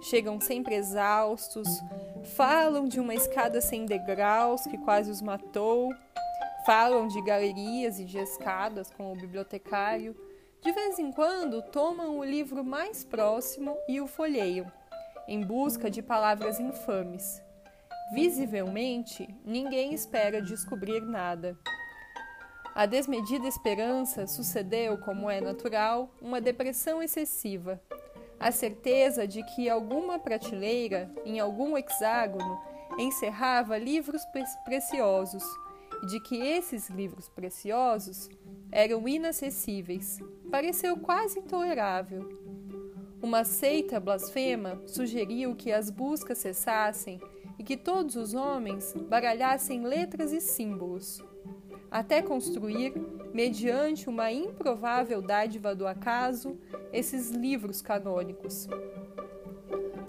Chegam 0.00 0.40
sempre 0.40 0.74
exaustos, 0.74 1.68
falam 2.36 2.86
de 2.86 3.00
uma 3.00 3.14
escada 3.14 3.60
sem 3.60 3.84
degraus 3.84 4.62
que 4.62 4.78
quase 4.78 5.10
os 5.10 5.20
matou, 5.20 5.92
falam 6.64 7.08
de 7.08 7.20
galerias 7.22 7.98
e 7.98 8.04
de 8.04 8.18
escadas 8.18 8.90
com 8.90 9.12
o 9.12 9.16
bibliotecário. 9.16 10.16
De 10.60 10.72
vez 10.72 10.98
em 10.98 11.10
quando 11.10 11.62
tomam 11.62 12.18
o 12.18 12.24
livro 12.24 12.64
mais 12.64 13.04
próximo 13.04 13.76
e 13.88 14.00
o 14.00 14.06
folheiam, 14.06 14.70
em 15.26 15.40
busca 15.40 15.90
de 15.90 16.02
palavras 16.02 16.60
infames. 16.60 17.42
Visivelmente, 18.12 19.28
ninguém 19.44 19.92
espera 19.92 20.40
descobrir 20.40 21.00
nada. 21.02 21.58
A 22.74 22.86
desmedida 22.86 23.48
esperança 23.48 24.26
sucedeu, 24.26 24.98
como 24.98 25.28
é 25.28 25.40
natural, 25.40 26.08
uma 26.22 26.40
depressão 26.40 27.02
excessiva. 27.02 27.80
A 28.40 28.52
certeza 28.52 29.26
de 29.26 29.42
que 29.42 29.68
alguma 29.68 30.18
prateleira, 30.18 31.10
em 31.24 31.40
algum 31.40 31.76
hexágono, 31.76 32.58
encerrava 32.98 33.76
livros 33.76 34.22
preciosos 34.64 35.42
e 36.02 36.06
de 36.06 36.20
que 36.20 36.36
esses 36.36 36.88
livros 36.88 37.28
preciosos 37.28 38.28
eram 38.70 39.08
inacessíveis, 39.08 40.18
pareceu 40.50 40.96
quase 40.96 41.40
intolerável. 41.40 42.28
Uma 43.20 43.42
seita 43.44 43.98
blasfema 43.98 44.80
sugeriu 44.86 45.56
que 45.56 45.72
as 45.72 45.90
buscas 45.90 46.38
cessassem 46.38 47.20
e 47.58 47.64
que 47.64 47.76
todos 47.76 48.14
os 48.14 48.34
homens 48.34 48.94
baralhassem 49.08 49.84
letras 49.84 50.32
e 50.32 50.40
símbolos, 50.40 51.20
até 51.90 52.22
construir, 52.22 52.92
mediante 53.32 54.08
uma 54.08 54.30
improvável 54.32 55.20
dádiva 55.20 55.74
do 55.74 55.86
acaso, 55.86 56.58
esses 56.92 57.30
livros 57.30 57.82
canônicos. 57.82 58.68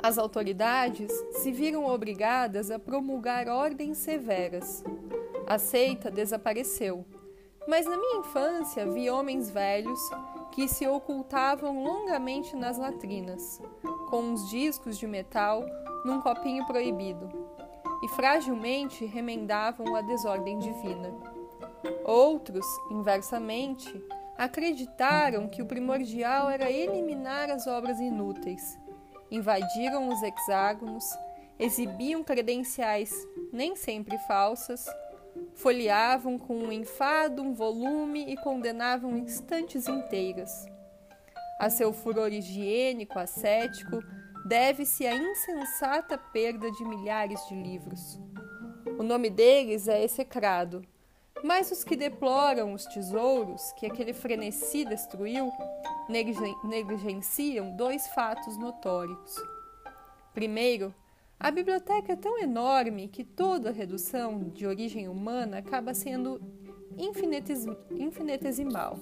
As 0.02 0.18
autoridades 0.18 1.12
se 1.32 1.52
viram 1.52 1.86
obrigadas 1.86 2.72
a 2.72 2.80
promulgar 2.80 3.50
ordens 3.50 3.98
severas. 3.98 4.84
A 5.46 5.58
seita 5.58 6.10
desapareceu, 6.10 7.06
mas 7.68 7.86
na 7.86 7.98
minha 7.98 8.20
infância 8.20 8.90
vi 8.90 9.10
homens 9.10 9.50
velhos 9.50 10.00
que 10.52 10.68
se 10.68 10.88
ocultavam 10.88 11.84
longamente 11.84 12.56
nas 12.56 12.78
latrinas, 12.78 13.62
com 14.10 14.22
uns 14.22 14.50
discos 14.50 14.98
de 14.98 15.06
metal 15.06 15.66
num 16.06 16.22
copinho 16.22 16.66
proibido, 16.66 17.30
e 18.02 18.08
fragilmente 18.10 19.06
remendavam 19.06 19.96
a 19.96 20.02
desordem 20.02 20.58
divina. 20.60 21.39
Outros, 22.04 22.66
inversamente, 22.92 24.04
acreditaram 24.38 25.48
que 25.48 25.62
o 25.62 25.66
primordial 25.66 26.50
era 26.50 26.72
eliminar 26.72 27.50
as 27.50 27.68
obras 27.68 28.00
inúteis. 28.00 28.78
Invadiram 29.30 30.08
os 30.08 30.24
hexágonos, 30.24 31.06
exibiam 31.60 32.24
credenciais 32.24 33.12
nem 33.52 33.76
sempre 33.76 34.18
falsas, 34.20 34.86
folheavam 35.56 36.38
com 36.38 36.58
um 36.58 36.72
enfado 36.72 37.42
um 37.42 37.54
volume 37.54 38.32
e 38.32 38.36
condenavam 38.38 39.18
instantes 39.18 39.88
inteiras. 39.88 40.66
A 41.60 41.70
seu 41.70 41.92
furor 41.92 42.32
higiênico, 42.32 43.20
ascético, 43.20 44.02
deve-se 44.48 45.06
a 45.06 45.14
insensata 45.14 46.18
perda 46.18 46.72
de 46.72 46.86
milhares 46.86 47.46
de 47.48 47.56
livros. 47.56 48.18
O 48.98 49.04
nome 49.04 49.30
deles 49.30 49.88
é 49.88 50.02
execrado, 50.02 50.82
mas 51.44 51.72
os 51.72 51.84
que 51.84 51.96
deploram 51.96 52.74
os 52.74 52.86
tesouros 52.86 53.72
que 53.74 53.86
aquele 53.86 54.14
frenesi 54.14 54.86
destruiu 54.86 55.52
negligenciam 56.64 57.76
dois 57.76 58.08
fatos 58.08 58.58
notórios. 58.58 59.36
Primeiro, 60.34 60.94
a 61.40 61.52
biblioteca 61.52 62.14
é 62.14 62.16
tão 62.16 62.40
enorme 62.40 63.08
que 63.08 63.24
toda 63.24 63.72
redução 63.72 64.50
de 64.50 64.68
origem 64.68 65.08
humana 65.08 65.60
acaba 65.60 65.94
sendo 65.94 66.42
infinitesimal. 66.98 69.00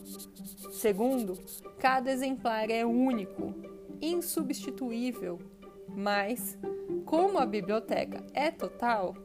Segundo, 0.71 1.39
cada 1.79 2.11
exemplar 2.11 2.69
é 2.69 2.85
único, 2.85 3.55
insubstituível, 3.99 5.39
mas, 5.87 6.59
como 7.05 7.39
a 7.39 7.45
biblioteca 7.45 8.23
é 8.33 8.51
total, 8.51 9.15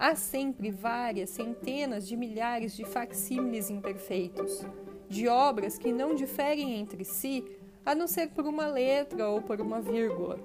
há 0.00 0.16
sempre 0.16 0.70
várias 0.70 1.28
centenas 1.28 2.08
de 2.08 2.16
milhares 2.16 2.74
de 2.74 2.86
facsímiles 2.86 3.68
imperfeitos, 3.68 4.64
de 5.06 5.28
obras 5.28 5.76
que 5.76 5.92
não 5.92 6.14
diferem 6.14 6.80
entre 6.80 7.04
si 7.04 7.44
a 7.84 7.94
não 7.94 8.06
ser 8.06 8.30
por 8.30 8.46
uma 8.46 8.66
letra 8.66 9.28
ou 9.28 9.42
por 9.42 9.60
uma 9.60 9.78
vírgula. 9.78 10.40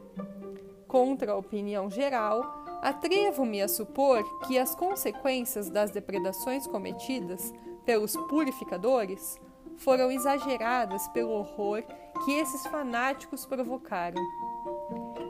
Contra 0.85 1.31
a 1.31 1.37
opinião 1.37 1.89
geral, 1.89 2.65
atrevo-me 2.81 3.61
a 3.61 3.67
supor 3.69 4.23
que 4.41 4.59
as 4.59 4.75
consequências 4.75 5.69
das 5.69 5.89
depredações 5.89 6.67
cometidas 6.67 7.53
pelos 7.85 8.13
purificadores 8.27 9.39
foram 9.77 10.11
exageradas 10.11 11.07
pelo 11.09 11.31
horror 11.31 11.81
que 12.25 12.33
esses 12.33 12.65
fanáticos 12.67 13.45
provocaram 13.45 14.21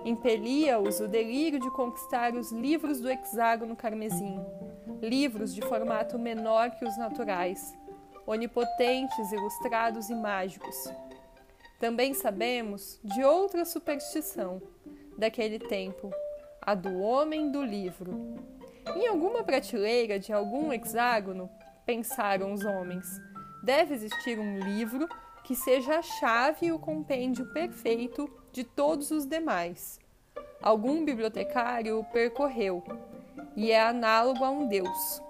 Impelia-os 0.06 1.00
o 1.00 1.08
delírio 1.08 1.60
de 1.60 1.72
conquistar 1.72 2.36
os 2.36 2.52
livros 2.52 3.02
do 3.02 3.10
hexágono 3.10 3.76
carmesim, 3.76 4.40
livros 5.02 5.52
de 5.52 5.62
formato 5.64 6.20
menor 6.20 6.70
que 6.70 6.86
os 6.86 6.96
naturais, 6.96 7.76
onipotentes, 8.28 9.32
ilustrados 9.32 10.12
e 10.12 10.14
mágicos. 10.14 10.76
Também 11.80 12.14
sabemos 12.14 13.00
de 13.04 13.24
outra 13.24 13.66
superstição 13.66 14.62
daquele 15.18 15.58
tempo, 15.58 16.14
a 16.62 16.76
do 16.76 17.00
homem 17.00 17.50
do 17.50 17.64
livro. 17.64 18.36
Em 18.96 19.08
alguma 19.08 19.44
prateleira 19.44 20.20
de 20.20 20.32
algum 20.32 20.72
hexágono, 20.72 21.50
pensaram 21.84 22.54
os 22.54 22.64
homens, 22.64 23.08
deve 23.64 23.96
existir 23.96 24.38
um 24.38 24.60
livro 24.60 25.10
que 25.46 25.56
seja 25.56 26.00
a 26.00 26.02
chave 26.02 26.66
e 26.66 26.72
o 26.72 26.80
compêndio 26.80 27.46
perfeito 27.54 28.28
de 28.52 28.64
todos 28.64 29.12
os 29.12 29.28
demais. 29.28 30.00
Algum 30.60 31.06
bibliotecário 31.06 32.00
o 32.00 32.04
percorreu 32.04 32.84
e 33.56 33.72
é 33.72 33.80
análogo 33.80 34.44
a 34.44 34.50
um 34.50 34.68
deus. 34.68 35.22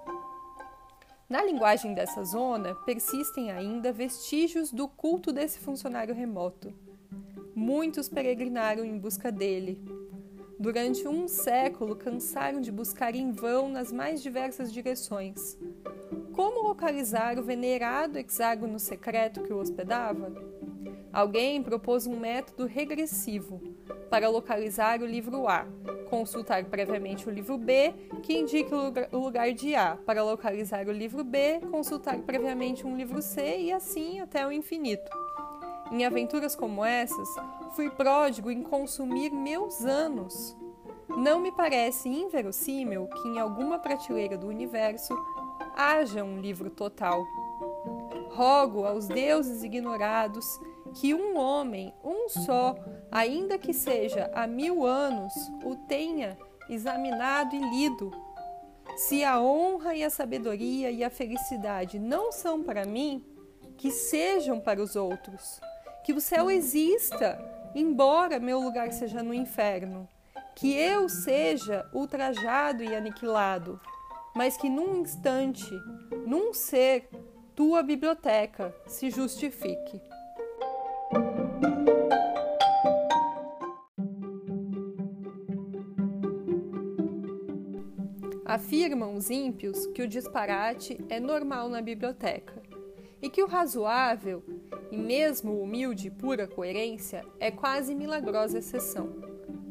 Na 1.28 1.44
linguagem 1.44 1.92
dessa 1.92 2.24
zona, 2.24 2.74
persistem 2.86 3.50
ainda 3.50 3.92
vestígios 3.92 4.72
do 4.72 4.88
culto 4.88 5.32
desse 5.32 5.58
funcionário 5.58 6.14
remoto. 6.14 6.72
Muitos 7.54 8.08
peregrinaram 8.08 8.84
em 8.84 8.98
busca 8.98 9.30
dele. 9.30 9.78
Durante 10.58 11.06
um 11.06 11.28
século, 11.28 11.94
cansaram 11.94 12.62
de 12.62 12.72
buscar 12.72 13.14
em 13.14 13.32
vão 13.32 13.68
nas 13.68 13.92
mais 13.92 14.22
diversas 14.22 14.72
direções. 14.72 15.58
Como 16.36 16.68
localizar 16.68 17.38
o 17.38 17.42
venerado 17.42 18.18
hexágono 18.18 18.78
secreto 18.78 19.42
que 19.42 19.54
o 19.54 19.56
hospedava? 19.56 20.30
Alguém 21.10 21.62
propôs 21.62 22.06
um 22.06 22.20
método 22.20 22.66
regressivo 22.66 23.58
para 24.10 24.28
localizar 24.28 25.00
o 25.00 25.06
livro 25.06 25.48
A, 25.48 25.66
consultar 26.10 26.62
previamente 26.66 27.26
o 27.26 27.32
livro 27.32 27.56
B, 27.56 27.94
que 28.22 28.36
indique 28.36 28.70
o 28.74 29.18
lugar 29.18 29.50
de 29.54 29.74
A, 29.74 29.96
para 29.96 30.22
localizar 30.22 30.86
o 30.86 30.92
livro 30.92 31.24
B, 31.24 31.58
consultar 31.70 32.18
previamente 32.18 32.86
um 32.86 32.94
livro 32.94 33.22
C 33.22 33.60
e 33.60 33.72
assim 33.72 34.20
até 34.20 34.46
o 34.46 34.52
infinito. 34.52 35.10
Em 35.90 36.04
aventuras 36.04 36.54
como 36.54 36.84
essas, 36.84 37.28
fui 37.74 37.88
pródigo 37.88 38.50
em 38.50 38.62
consumir 38.62 39.30
meus 39.30 39.86
anos. 39.86 40.54
Não 41.08 41.40
me 41.40 41.50
parece 41.50 42.10
inverossímil 42.10 43.06
que 43.06 43.28
em 43.28 43.38
alguma 43.38 43.78
prateleira 43.78 44.36
do 44.36 44.48
universo 44.48 45.16
haja 45.76 46.24
um 46.24 46.40
livro 46.40 46.70
total. 46.70 47.22
Rogo 48.30 48.84
aos 48.84 49.06
deuses 49.06 49.62
ignorados 49.62 50.44
que 50.94 51.14
um 51.14 51.36
homem, 51.36 51.92
um 52.02 52.28
só, 52.28 52.74
ainda 53.12 53.58
que 53.58 53.74
seja 53.74 54.30
há 54.34 54.46
mil 54.46 54.86
anos, 54.86 55.32
o 55.62 55.76
tenha 55.86 56.38
examinado 56.68 57.54
e 57.54 57.60
lido. 57.60 58.10
Se 58.96 59.22
a 59.22 59.38
honra 59.40 59.94
e 59.94 60.02
a 60.02 60.08
sabedoria 60.08 60.90
e 60.90 61.04
a 61.04 61.10
felicidade 61.10 61.98
não 61.98 62.32
são 62.32 62.62
para 62.62 62.86
mim, 62.86 63.22
que 63.76 63.90
sejam 63.90 64.58
para 64.58 64.82
os 64.82 64.96
outros. 64.96 65.60
Que 66.02 66.12
o 66.12 66.20
céu 66.20 66.50
exista, 66.50 67.38
embora 67.74 68.40
meu 68.40 68.58
lugar 68.58 68.92
seja 68.92 69.22
no 69.22 69.34
inferno. 69.34 70.08
Que 70.54 70.74
eu 70.74 71.08
seja 71.08 71.86
ultrajado 71.92 72.82
e 72.82 72.94
aniquilado, 72.94 73.78
mas 74.36 74.54
que 74.58 74.68
num 74.68 75.00
instante, 75.00 75.70
num 76.26 76.52
ser, 76.52 77.08
tua 77.54 77.82
biblioteca 77.82 78.76
se 78.86 79.10
justifique. 79.10 79.98
Afirmam 88.44 89.16
os 89.16 89.30
ímpios 89.30 89.86
que 89.86 90.02
o 90.02 90.08
disparate 90.08 90.98
é 91.08 91.18
normal 91.18 91.70
na 91.70 91.80
biblioteca 91.80 92.62
e 93.22 93.30
que 93.30 93.42
o 93.42 93.46
razoável 93.46 94.44
e 94.90 94.98
mesmo 94.98 95.62
humilde 95.62 96.08
e 96.08 96.10
pura 96.10 96.46
coerência 96.46 97.24
é 97.40 97.50
quase 97.50 97.94
milagrosa 97.94 98.58
exceção. 98.58 99.14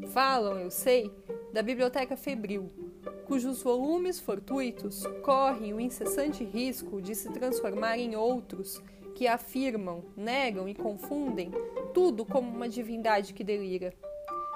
Falam, 0.08 0.58
eu 0.58 0.70
sei, 0.70 1.10
da 1.52 1.62
biblioteca 1.62 2.16
febril, 2.16 2.85
cujos 3.26 3.62
volumes 3.62 4.20
fortuitos 4.20 5.04
correm 5.24 5.74
o 5.74 5.80
incessante 5.80 6.44
risco 6.44 7.02
de 7.02 7.14
se 7.14 7.28
transformar 7.30 7.98
em 7.98 8.14
outros 8.14 8.80
que 9.16 9.26
afirmam, 9.26 10.04
negam 10.16 10.68
e 10.68 10.74
confundem 10.74 11.50
tudo 11.92 12.24
como 12.24 12.48
uma 12.48 12.68
divindade 12.68 13.34
que 13.34 13.42
delira. 13.42 13.92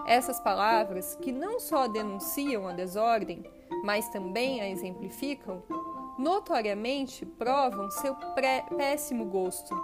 Essas 0.07 0.39
palavras, 0.41 1.17
que 1.21 1.33
não 1.33 1.59
só 1.59 1.89
denunciam 1.89 2.69
a 2.69 2.73
desordem, 2.73 3.43
mas 3.85 4.09
também 4.09 4.61
a 4.61 4.69
exemplificam, 4.69 5.63
notoriamente 6.19 7.25
provam 7.25 7.91
seu 7.91 8.15
péssimo 8.77 9.25
gosto 9.25 9.75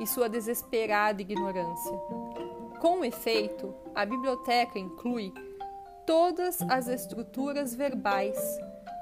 e 0.00 0.06
sua 0.06 0.28
desesperada 0.28 1.22
ignorância. 1.22 1.96
Com 2.80 3.04
efeito, 3.04 3.74
a 3.94 4.04
biblioteca 4.04 4.78
inclui 4.78 5.32
todas 6.06 6.60
as 6.62 6.88
estruturas 6.88 7.74
verbais, 7.74 8.36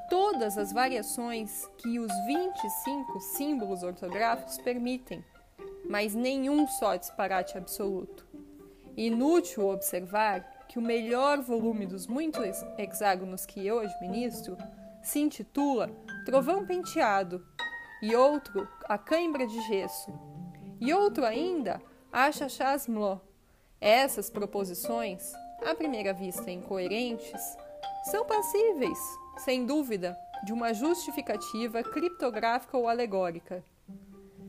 todas 0.08 0.56
as 0.58 0.72
variações 0.72 1.66
que 1.78 1.98
os 1.98 2.12
25 2.26 3.20
símbolos 3.20 3.82
ortográficos 3.82 4.58
permitem, 4.58 5.24
mas 5.88 6.14
nenhum 6.14 6.66
só 6.66 6.96
disparate 6.96 7.58
absoluto. 7.58 8.26
Inútil 8.96 9.68
observar 9.68 10.66
que 10.68 10.78
o 10.78 10.82
melhor 10.82 11.40
volume 11.40 11.86
dos 11.86 12.06
muitos 12.06 12.62
hexágonos 12.78 13.44
que 13.46 13.66
eu 13.66 13.78
administro 13.78 14.56
se 15.02 15.18
intitula 15.18 15.90
Trovão 16.24 16.64
Penteado, 16.64 17.44
e 18.02 18.16
outro 18.16 18.68
A 18.84 18.98
Cãibra 18.98 19.46
de 19.46 19.60
Gesso, 19.68 20.12
e 20.80 20.92
outro 20.92 21.24
ainda 21.24 21.80
Achachás 22.12 22.88
Mló. 22.88 23.20
Essas 23.80 24.28
proposições, 24.28 25.32
à 25.64 25.75
primeira 25.75 26.12
vista 26.12 26.51
incoerentes, 26.51 27.57
são 28.11 28.25
passíveis, 28.25 28.98
sem 29.38 29.64
dúvida, 29.64 30.16
de 30.44 30.53
uma 30.53 30.75
justificativa 30.75 31.83
criptográfica 31.83 32.77
ou 32.77 32.88
alegórica. 32.88 33.64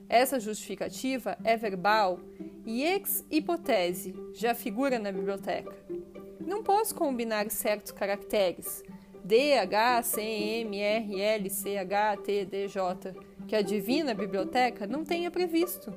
Essa 0.09 0.39
justificativa 0.39 1.37
é 1.43 1.55
verbal 1.55 2.19
e 2.65 2.83
ex 2.83 3.25
hipótese 3.29 4.13
já 4.33 4.53
figura 4.53 4.99
na 4.99 5.11
biblioteca. 5.11 5.75
Não 6.39 6.63
posso 6.63 6.95
combinar 6.95 7.49
certos 7.49 7.91
caracteres 7.91 8.83
D, 9.23 9.57
H, 9.57 10.03
C, 10.03 10.21
M, 10.21 10.77
R, 10.79 11.21
L, 11.21 11.49
C, 11.49 11.77
H, 11.77 12.17
T, 12.17 12.45
D, 12.45 12.67
J 12.67 13.13
que 13.47 13.55
a 13.55 13.61
divina 13.61 14.13
biblioteca 14.13 14.87
não 14.87 15.03
tenha 15.03 15.29
previsto 15.29 15.93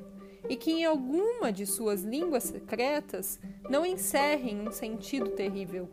e 0.49 0.55
que 0.55 0.71
em 0.71 0.85
alguma 0.85 1.51
de 1.51 1.65
suas 1.65 2.03
línguas 2.03 2.43
secretas 2.43 3.39
não 3.69 3.85
encerrem 3.85 4.67
um 4.67 4.71
sentido 4.71 5.29
terrível. 5.31 5.89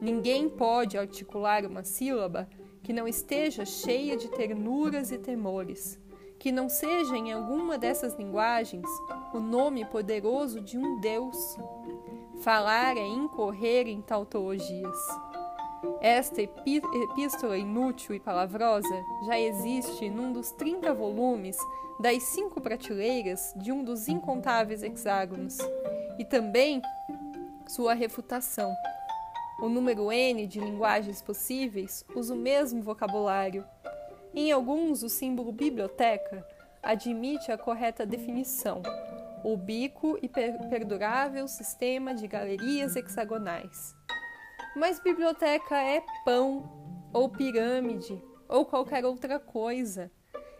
Ninguém 0.00 0.48
pode 0.48 0.98
articular 0.98 1.64
uma 1.64 1.84
sílaba 1.84 2.48
que 2.82 2.92
não 2.92 3.08
esteja 3.08 3.64
cheia 3.64 4.16
de 4.16 4.28
ternuras 4.28 5.10
e 5.10 5.18
temores, 5.18 5.98
que 6.38 6.52
não 6.52 6.68
seja 6.68 7.16
em 7.16 7.32
alguma 7.32 7.76
dessas 7.76 8.14
linguagens 8.14 8.88
o 9.34 9.40
nome 9.40 9.84
poderoso 9.84 10.60
de 10.60 10.78
um 10.78 11.00
Deus. 11.00 11.56
Falar 12.40 12.96
é 12.96 13.06
incorrer 13.06 13.88
em 13.88 14.00
tautologias. 14.00 14.96
Esta 16.00 16.42
epístola 16.42 17.56
inútil 17.56 18.14
e 18.14 18.20
palavrosa 18.20 19.04
já 19.26 19.38
existe 19.38 20.08
num 20.08 20.32
dos 20.32 20.50
30 20.52 20.92
volumes 20.94 21.56
das 22.00 22.22
cinco 22.22 22.60
prateleiras 22.60 23.52
de 23.56 23.72
um 23.72 23.82
dos 23.82 24.08
incontáveis 24.08 24.82
hexágonos, 24.82 25.58
e 26.18 26.24
também 26.24 26.80
sua 27.66 27.94
refutação. 27.94 28.72
O 29.60 29.68
número 29.68 30.12
N 30.12 30.46
de 30.46 30.60
linguagens 30.60 31.20
possíveis 31.20 32.04
usa 32.14 32.34
o 32.34 32.36
mesmo 32.36 32.80
vocabulário. 32.80 33.64
Em 34.32 34.52
alguns, 34.52 35.02
o 35.02 35.08
símbolo 35.08 35.50
biblioteca 35.50 36.46
admite 36.82 37.50
a 37.50 37.58
correta 37.58 38.06
definição: 38.06 38.82
o 39.42 39.56
bico 39.56 40.16
e 40.22 40.28
perdurável 40.28 41.48
sistema 41.48 42.14
de 42.14 42.28
galerias 42.28 42.94
hexagonais. 42.94 43.97
Mas 44.76 45.00
biblioteca 45.00 45.76
é 45.76 46.02
pão, 46.24 46.68
ou 47.12 47.28
pirâmide, 47.28 48.22
ou 48.48 48.64
qualquer 48.64 49.04
outra 49.04 49.38
coisa. 49.38 50.10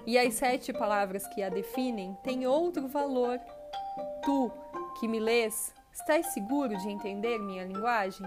E 0.07 0.19
as 0.19 0.35
sete 0.35 0.73
palavras 0.73 1.27
que 1.29 1.43
a 1.43 1.49
definem 1.49 2.17
têm 2.23 2.47
outro 2.47 2.89
valor. 2.89 3.39
Tu, 4.25 4.51
que 4.99 5.07
me 5.07 5.21
lês, 5.21 5.73
estás 5.93 6.27
seguro 6.29 6.77
de 6.77 6.89
entender 6.89 7.39
minha 7.39 7.65
linguagem? 7.65 8.27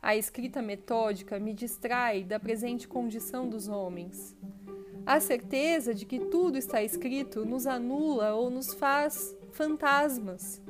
A 0.00 0.16
escrita 0.16 0.60
metódica 0.60 1.38
me 1.38 1.52
distrai 1.52 2.24
da 2.24 2.40
presente 2.40 2.88
condição 2.88 3.48
dos 3.48 3.68
homens. 3.68 4.36
A 5.06 5.20
certeza 5.20 5.94
de 5.94 6.04
que 6.06 6.18
tudo 6.18 6.58
está 6.58 6.82
escrito 6.82 7.44
nos 7.44 7.66
anula 7.66 8.34
ou 8.34 8.50
nos 8.50 8.74
faz 8.74 9.36
fantasmas. 9.52 10.60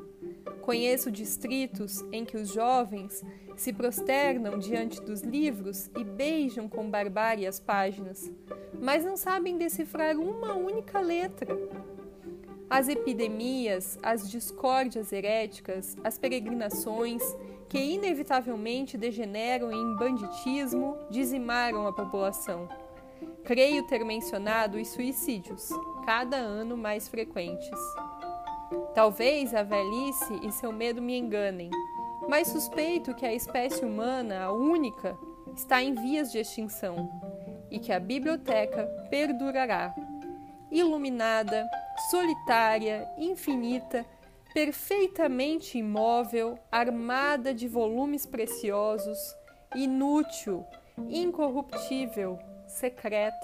Conheço 0.63 1.11
distritos 1.11 2.03
em 2.13 2.25
que 2.25 2.37
os 2.37 2.53
jovens 2.53 3.23
se 3.57 3.73
prosternam 3.73 4.59
diante 4.59 5.01
dos 5.01 5.23
livros 5.23 5.91
e 5.99 6.05
beijam 6.05 6.69
com 6.69 6.91
barbárie 6.91 7.47
as 7.47 7.61
páginas, 7.61 8.31
mas 8.81 9.05
não 9.05 9.17
sabem 9.17 9.59
decifrar 9.59 10.17
uma 10.17 10.55
única 10.55 11.01
letra. 11.01 11.57
As 12.69 12.89
epidemias, 12.89 13.99
as 14.03 14.31
discórdias 14.31 15.13
heréticas, 15.13 15.97
as 16.03 16.17
peregrinações 16.17 17.23
que 17.69 17.79
inevitavelmente 17.79 18.97
degeneram 18.97 19.73
em 19.73 19.97
banditismo, 19.97 20.97
dizimaram 21.11 21.87
a 21.87 21.93
população. 21.93 22.69
Creio 23.45 23.87
ter 23.87 24.05
mencionado 24.05 24.79
os 24.79 24.89
suicídios, 24.89 25.69
cada 26.05 26.37
ano 26.37 26.77
mais 26.77 27.09
frequentes. 27.09 27.79
Talvez 28.95 29.55
a 29.55 29.63
velhice 29.63 30.41
e 30.43 30.53
seu 30.53 30.73
medo 30.73 31.03
me 31.03 31.17
enganem, 31.19 31.71
mas 32.29 32.49
suspeito 32.49 33.15
que 33.15 33.27
a 33.27 33.35
espécie 33.35 33.85
humana, 33.85 34.45
a 34.45 34.53
única, 34.53 35.17
está 35.57 35.83
em 35.83 35.95
vias 35.95 36.33
de 36.33 36.39
extinção 36.39 37.11
e 37.71 37.79
que 37.79 37.93
a 37.93 38.01
biblioteca 38.01 38.87
perdurará, 39.11 39.95
iluminada, 40.71 41.69
solitária, 42.11 43.09
infinita 43.19 44.07
perfeitamente 44.53 45.79
imóvel, 45.79 46.59
armada 46.71 47.55
de 47.55 47.67
volumes 47.67 48.27
preciosos, 48.27 49.19
inútil, 49.75 50.65
incorruptível, 51.09 52.39
secreta. 52.67 53.41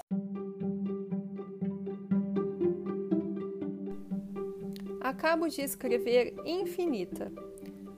Acabo 5.01 5.47
de 5.47 5.61
escrever 5.61 6.35
infinita. 6.45 7.31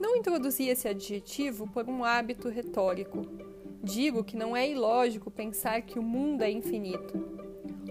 Não 0.02 0.16
introduzi 0.16 0.66
esse 0.66 0.88
adjetivo 0.88 1.64
por 1.68 1.88
um 1.88 2.04
hábito 2.04 2.48
retórico. 2.48 3.24
Digo 3.80 4.24
que 4.24 4.36
não 4.36 4.56
é 4.56 4.68
ilógico 4.68 5.30
pensar 5.30 5.82
que 5.82 5.96
o 5.96 6.02
mundo 6.02 6.42
é 6.42 6.50
infinito. 6.50 7.24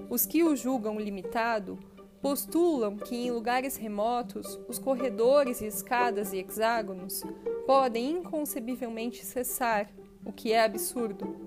Os 0.10 0.26
que 0.26 0.44
o 0.44 0.54
julgam 0.54 1.00
limitado 1.00 1.80
postulam 2.22 2.98
que 2.98 3.16
em 3.16 3.32
lugares 3.32 3.78
remotos 3.78 4.60
os 4.68 4.78
corredores 4.78 5.62
e 5.62 5.68
escadas 5.68 6.34
e 6.34 6.40
hexágonos 6.40 7.24
podem 7.66 8.18
inconcebivelmente 8.18 9.24
cessar, 9.24 9.90
o 10.26 10.34
que 10.34 10.52
é 10.52 10.66
absurdo. 10.66 11.38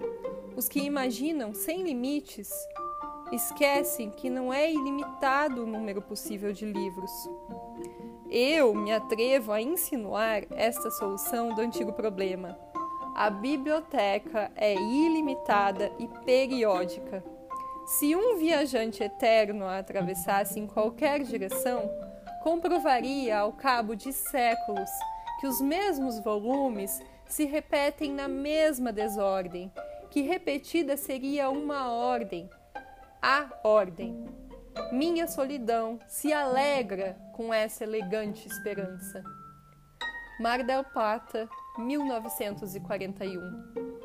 Os 0.56 0.66
que 0.66 0.80
imaginam 0.80 1.52
sem 1.52 1.82
limites 1.82 2.50
esquecem 3.30 4.10
que 4.10 4.30
não 4.30 4.50
é 4.50 4.72
ilimitado 4.72 5.62
o 5.62 5.66
número 5.66 6.00
possível 6.00 6.54
de 6.54 6.64
livros. 6.64 7.12
Eu 8.36 8.74
me 8.74 8.92
atrevo 8.92 9.52
a 9.52 9.62
insinuar 9.62 10.42
esta 10.50 10.90
solução 10.90 11.54
do 11.54 11.60
antigo 11.60 11.92
problema. 11.92 12.58
A 13.14 13.30
biblioteca 13.30 14.50
é 14.56 14.74
ilimitada 14.74 15.92
e 16.00 16.08
periódica 16.24 17.22
se 17.86 18.16
um 18.16 18.38
viajante 18.38 19.02
eterno 19.02 19.66
a 19.66 19.78
atravessasse 19.78 20.58
em 20.58 20.66
qualquer 20.66 21.22
direção, 21.22 21.90
comprovaria 22.42 23.38
ao 23.38 23.52
cabo 23.52 23.94
de 23.94 24.10
séculos 24.12 24.90
que 25.38 25.46
os 25.46 25.60
mesmos 25.60 26.18
volumes 26.18 27.02
se 27.26 27.44
repetem 27.44 28.10
na 28.10 28.26
mesma 28.26 28.90
desordem, 28.90 29.70
que 30.10 30.22
repetida 30.22 30.96
seria 30.96 31.50
uma 31.50 31.92
ordem, 31.92 32.48
a 33.20 33.48
ordem. 33.62 34.24
Minha 34.92 35.26
solidão 35.26 35.98
se 36.06 36.32
alegra 36.32 37.16
com 37.32 37.52
essa 37.52 37.84
elegante 37.84 38.48
esperança. 38.48 39.22
Mar 40.40 40.64
del 40.64 40.84
Plata, 40.84 41.48
1941 41.78 44.03